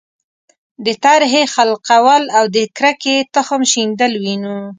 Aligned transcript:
د 0.85 0.87
ترهې 1.03 1.43
خلقول 1.55 2.23
او 2.37 2.45
د 2.55 2.57
کرکې 2.77 3.15
تخم 3.35 3.61
شیندل 3.71 4.11
وینو. 4.23 4.57